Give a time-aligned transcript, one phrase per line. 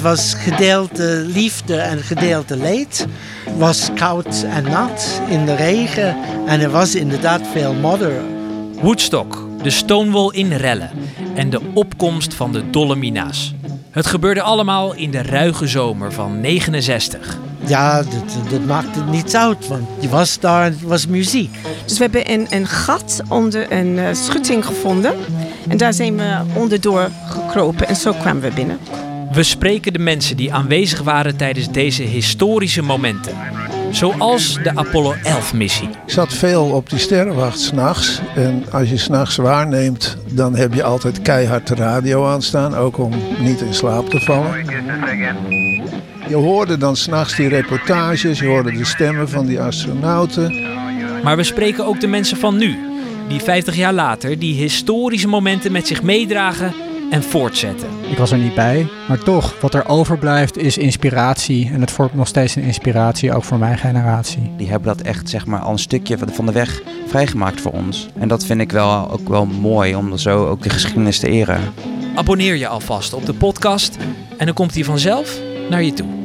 [0.00, 3.06] Het was gedeelte liefde en gedeelte leed.
[3.44, 6.16] Het was koud en nat in de regen
[6.46, 8.22] en er was inderdaad veel modder.
[8.80, 10.90] Woodstock, de Stonewall in rellen
[11.34, 13.54] en de opkomst van de Dolomina's.
[13.90, 17.38] Het gebeurde allemaal in de ruige zomer van 69.
[17.66, 21.58] Ja, dat, dat maakte niets uit, want je was daar en het was muziek.
[21.84, 25.14] Dus we hebben een, een gat onder een uh, schutting gevonden.
[25.68, 28.78] En daar zijn we onderdoor gekropen en zo kwamen we binnen.
[29.32, 33.34] We spreken de mensen die aanwezig waren tijdens deze historische momenten.
[33.90, 35.88] Zoals de Apollo 11-missie.
[35.88, 38.20] Ik zat veel op die sterrenwacht s'nachts.
[38.34, 42.74] En als je s'nachts waarneemt, dan heb je altijd keihard de radio aanstaan.
[42.74, 44.64] Ook om niet in slaap te vallen.
[46.28, 50.62] Je hoorde dan s'nachts die reportages, je hoorde de stemmen van die astronauten.
[51.22, 52.78] Maar we spreken ook de mensen van nu,
[53.28, 56.74] die 50 jaar later die historische momenten met zich meedragen
[57.10, 57.88] en voortzetten.
[58.10, 61.70] Ik was er niet bij, maar toch, wat er overblijft is inspiratie.
[61.72, 64.52] En het vormt nog steeds een inspiratie, ook voor mijn generatie.
[64.56, 68.08] Die hebben dat echt zeg maar, al een stukje van de weg vrijgemaakt voor ons.
[68.18, 71.60] En dat vind ik wel, ook wel mooi, om zo ook de geschiedenis te eren.
[72.14, 73.96] Abonneer je alvast op de podcast
[74.36, 75.38] en dan komt hij vanzelf
[75.70, 76.19] naar je toe.